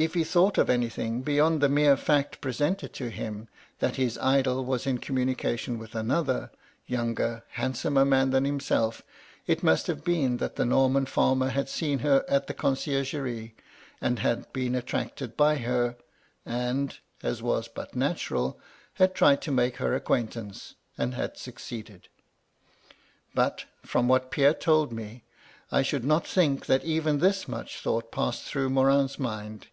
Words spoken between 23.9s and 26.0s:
what Pierre told me, I